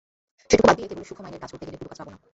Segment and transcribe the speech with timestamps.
[0.49, 2.17] সেটুকু বাদ দিয়ে কেবল শুখো মাইনের কাজ করতে গেলে পুরো কাজ পাব না।